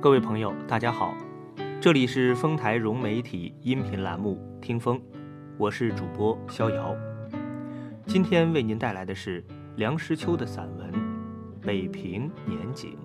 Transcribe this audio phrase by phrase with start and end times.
[0.00, 1.12] 各位朋友，大家好，
[1.80, 4.96] 这里是丰台融媒体音频栏目《听风》，
[5.56, 6.94] 我是主播逍遥。
[8.06, 10.92] 今天为您带来的是梁实秋的散文
[11.60, 12.96] 《北平年景》。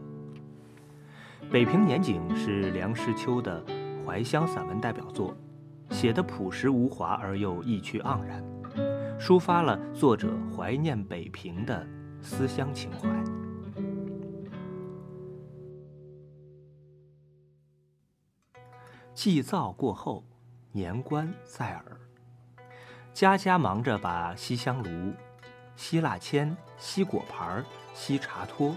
[1.51, 3.65] 《北平年景》是梁实秋的
[4.05, 5.35] 怀乡散文代表作，
[5.89, 8.43] 写得朴实无华而又意趣盎然，
[9.19, 11.87] 抒发了作者怀念北平的
[12.21, 13.09] 思乡情怀。
[19.13, 20.23] 祭灶过后，
[20.71, 21.99] 年关在耳。
[23.13, 25.13] 家家忙着把吸香炉、
[25.75, 27.63] 吸蜡签、吸果盘、
[27.93, 28.75] 吸茶托，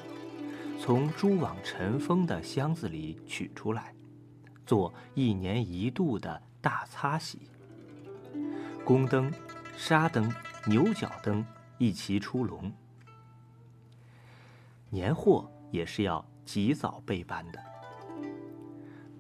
[0.78, 3.94] 从蛛网尘封的箱子里取出来，
[4.66, 7.50] 做一年一度的大擦洗。
[8.84, 9.32] 宫灯、
[9.74, 10.30] 纱灯、
[10.66, 11.44] 牛角灯
[11.78, 12.70] 一齐出笼。
[14.90, 17.75] 年货也是要及早备办的。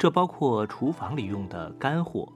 [0.06, 2.32] 这包括厨房里用的干货，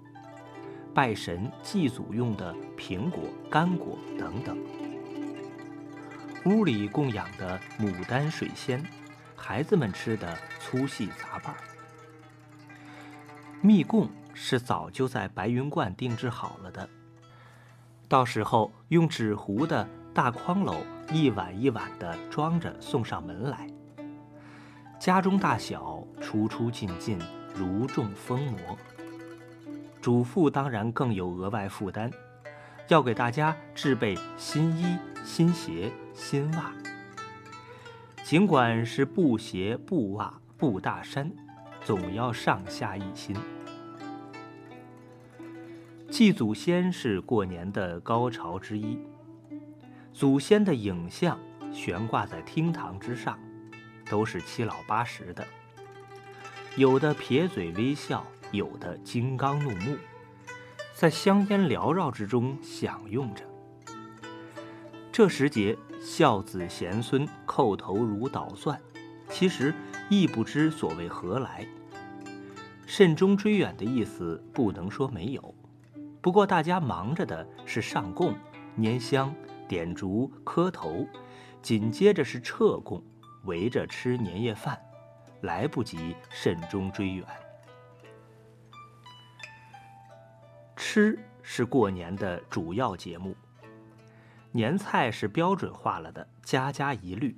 [0.92, 4.58] 拜神祭祖用的苹果、干果等等。
[6.46, 8.84] 屋里供养的牡丹、水仙，
[9.36, 11.54] 孩子们吃的粗细杂拌。
[13.60, 16.90] 蜜供是早就在白云观定制好了的，
[18.08, 20.78] 到时候用纸糊的大筐篓
[21.12, 23.70] 一碗一碗的装着送上门来。
[24.98, 27.16] 家中大小出出进进。
[27.54, 28.78] 如中疯魔，
[30.00, 32.10] 主妇当然更有额外负担，
[32.88, 36.72] 要给大家置备新衣、新鞋、新袜。
[38.22, 41.30] 尽管是布鞋、布袜、布大衫，
[41.84, 43.36] 总要上下一心。
[46.08, 48.98] 祭祖先是过年的高潮之一，
[50.12, 51.38] 祖先的影像
[51.72, 53.38] 悬挂在厅堂之上，
[54.08, 55.46] 都是七老八十的。
[56.76, 59.96] 有的撇嘴微笑，有的金刚怒目，
[60.94, 63.44] 在香烟缭绕之中享用着。
[65.10, 68.80] 这时节，孝子贤孙叩头如捣蒜，
[69.28, 69.74] 其实
[70.08, 71.66] 亦不知所谓何来。
[72.86, 75.54] 慎终追远的意思不能说没有，
[76.20, 78.34] 不过大家忙着的是上供、
[78.78, 79.34] 拈香、
[79.68, 81.04] 点烛、磕头，
[81.60, 83.02] 紧接着是撤供，
[83.44, 84.80] 围着吃年夜饭。
[85.42, 87.26] 来不及慎终追远。
[90.76, 93.34] 吃是过年的主要节目，
[94.50, 97.36] 年菜是标准化了的，家家一律。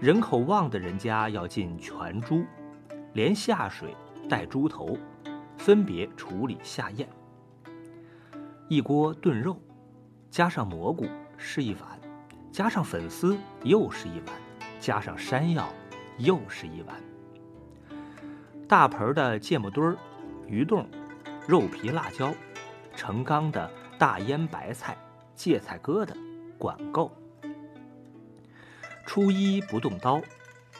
[0.00, 2.44] 人口旺的人家要进全猪，
[3.12, 3.94] 连下水
[4.28, 4.98] 带猪头，
[5.56, 7.08] 分别处理下咽。
[8.68, 9.60] 一锅炖肉，
[10.30, 12.00] 加上蘑菇是一碗，
[12.50, 14.28] 加上粉丝又是一碗，
[14.80, 15.68] 加上山药。
[16.18, 16.96] 又是一碗
[18.68, 19.96] 大盆的芥末墩儿、
[20.46, 20.88] 鱼冻、
[21.46, 22.32] 肉皮、辣椒，
[22.96, 24.96] 成缸的大腌白菜、
[25.34, 26.14] 芥菜疙瘩，
[26.56, 27.10] 管够。
[29.04, 30.22] 初一不动刀，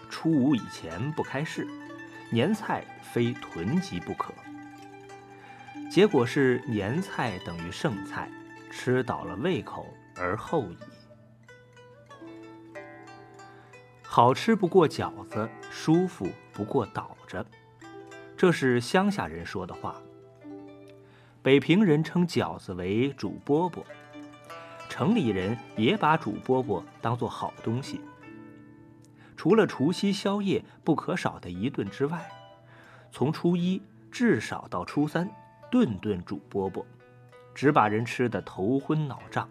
[0.08, 1.66] 初五以前不开市，
[2.30, 4.32] 年菜非囤积不可。
[5.90, 8.30] 结果是年菜等于剩菜，
[8.70, 10.78] 吃倒了胃口而后已。
[14.14, 17.42] 好吃不过饺子，舒服不过倒着，
[18.36, 19.96] 这是乡下人说的话。
[21.40, 23.82] 北平人称饺子为煮饽饽，
[24.90, 28.02] 城里人也把煮饽饽当做好东西。
[29.34, 32.30] 除了除夕宵夜不可少的一顿之外，
[33.10, 33.80] 从初一
[34.10, 35.26] 至少到初三，
[35.70, 36.84] 顿顿煮饽饽，
[37.54, 39.48] 只把人吃得头昏脑胀。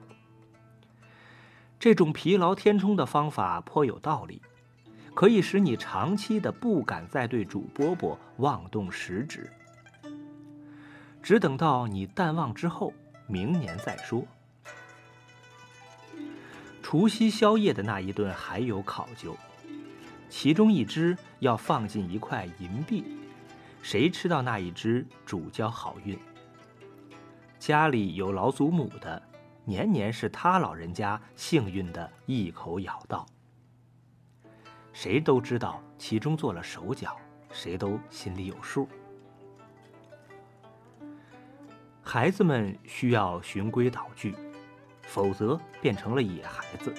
[1.80, 4.40] 这种疲劳填充的方法颇有道理。
[5.14, 9.52] 可以使你长期的不敢再对煮饽饽妄动食指，
[11.22, 12.94] 只等到你淡忘之后，
[13.28, 14.26] 明年再说。
[16.82, 19.38] 除夕宵夜的那一顿还有考究，
[20.30, 23.04] 其中一只要放进一块银币，
[23.82, 26.18] 谁吃到那一只主交好运。
[27.60, 29.22] 家里有老祖母的，
[29.66, 33.26] 年年是他老人家幸运的一口咬到。
[34.94, 37.18] 谁都知道其中做了手脚，
[37.52, 38.88] 谁都心里有数。
[42.04, 44.36] 孩子们需要循规蹈矩，
[45.04, 46.94] 否则变成了野孩子。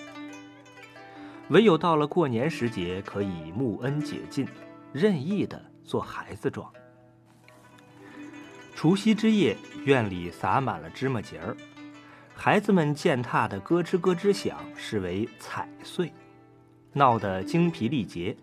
[1.48, 4.48] 唯有到了过年时节，可以沐恩解禁，
[4.92, 6.72] 任意的做孩子状。
[8.74, 11.54] 除夕之夜，院里撒满了芝麻节儿，
[12.34, 16.10] 孩子们践踏的咯吱咯吱响，视为踩碎。
[16.92, 18.36] 闹得精疲力竭，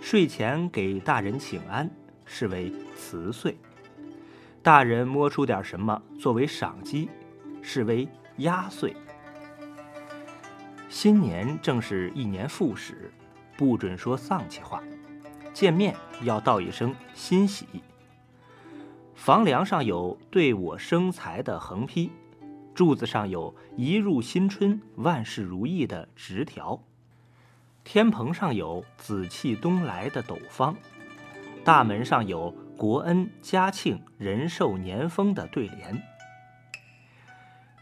[0.00, 1.88] 睡前给大人请安，
[2.24, 3.52] 视为辞岁；
[4.62, 7.08] 大人摸出点什么作为赏机，
[7.62, 8.06] 视为
[8.38, 8.94] 压岁。
[10.88, 13.12] 新年正是一年复始，
[13.56, 14.82] 不准说丧气话，
[15.52, 17.66] 见面要道一声欣喜。
[19.14, 22.10] 房梁上有“对我生财”的横批，
[22.74, 26.80] 柱子上有一入新春万事如意的直条。
[27.90, 30.76] 天棚上有“紫气东来”的斗方，
[31.64, 35.98] 大门上有“国恩家庆人寿年丰”的对联。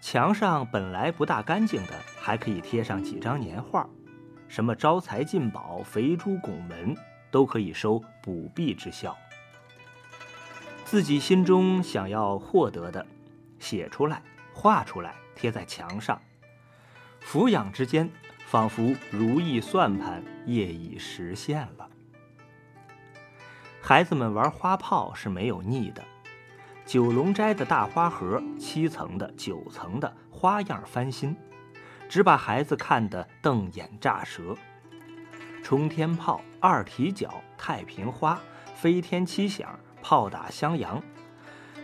[0.01, 3.85] 墙上本来不大干净的，还可以贴上几张年画，
[4.47, 6.97] 什么招财进宝、肥猪拱门，
[7.33, 9.19] 都可以收补币之效。
[10.85, 13.05] 自己心中想要获得的，
[13.59, 14.23] 写出来、
[14.55, 16.23] 画出来，贴在墙上，
[17.19, 18.09] 俯仰之间。
[18.47, 21.91] 仿佛如意算盘业已实现了。
[23.83, 26.03] 孩子们玩花炮是没有腻的，
[26.85, 31.37] 九龙斋的大花盒，七层的、九层的，花样翻新，
[32.09, 34.55] 只把孩子看得瞪眼炸舌。
[35.65, 38.41] 冲天炮、二踢脚、太平花、
[38.77, 41.03] 飞天七响、炮打襄阳，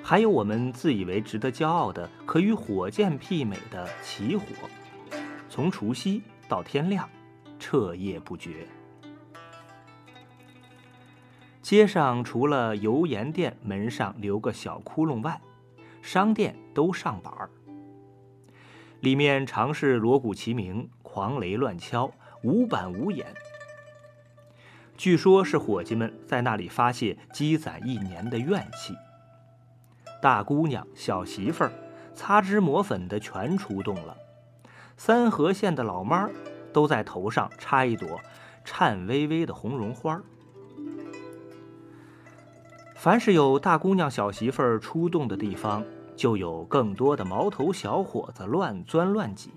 [0.01, 4.45] 还有我们自以为值得骄傲的，可与火箭媲美的起火，
[5.49, 6.23] 从除夕。
[6.53, 7.09] 到天亮，
[7.59, 8.69] 彻夜不绝。
[11.63, 15.41] 街上除了油盐店门上留个小窟窿外，
[16.03, 17.49] 商店都上板儿。
[19.01, 22.13] 里面常是锣鼓齐鸣，狂雷乱敲，
[22.43, 23.27] 无板无眼。
[24.99, 28.95] 据说，是伙计们在那里发泄积攒一年的怨气。
[30.21, 31.73] 大姑娘、小媳妇儿，
[32.13, 34.15] 擦脂抹粉的全出动了。
[34.97, 36.31] 三河县的老妈儿
[36.73, 38.21] 都在头上插一朵
[38.65, 40.21] 颤巍巍的红绒花。
[42.95, 45.85] 凡是有大姑娘、小媳妇儿出动的地方，
[46.15, 49.51] 就有更多的毛头小伙子乱钻乱挤，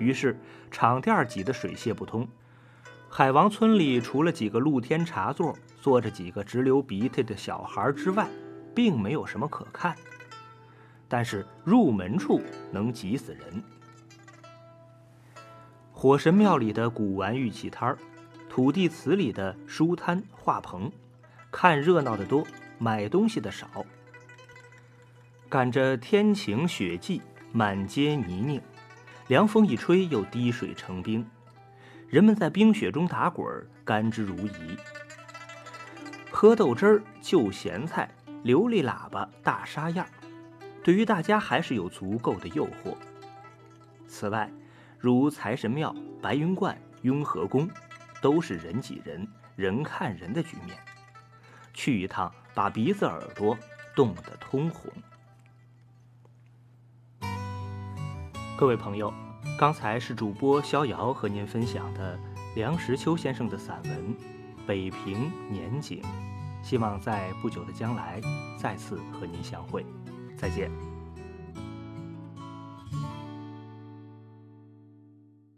[0.00, 0.36] 于是
[0.70, 2.26] 场店挤得水泄不通。
[3.08, 8.28] 海王村里除了几个露天茶座，坐着几个直流鼻涕的小孩之外，
[8.74, 9.94] 并没有什么可看。
[11.06, 12.40] 但是入门处
[12.72, 13.62] 能挤死人。
[15.98, 17.96] 火神庙里的古玩玉器摊儿，
[18.50, 20.92] 土地祠里的书摊画棚，
[21.50, 22.46] 看热闹的多，
[22.78, 23.66] 买东西的少。
[25.48, 27.18] 赶着天晴雪霁，
[27.50, 28.60] 满街泥泞，
[29.28, 31.26] 凉风一吹又滴水成冰，
[32.10, 34.78] 人们在冰雪中打滚，甘之如饴。
[36.30, 38.06] 喝豆汁儿、就咸菜、
[38.44, 40.06] 琉璃喇叭、大沙样，
[40.84, 42.94] 对于大家还是有足够的诱惑。
[44.06, 44.52] 此外，
[44.98, 47.68] 如财神庙、白云观、雍和宫，
[48.20, 50.76] 都是人挤人、人看人的局面。
[51.74, 53.56] 去一趟，把鼻子耳朵
[53.94, 54.90] 冻得通红。
[58.58, 59.12] 各位朋友，
[59.58, 62.18] 刚才是主播逍遥和您分享的
[62.54, 64.14] 梁实秋先生的散文
[64.66, 66.02] 《北平年景》，
[66.66, 68.18] 希望在不久的将来
[68.58, 69.84] 再次和您相会。
[70.38, 70.95] 再见。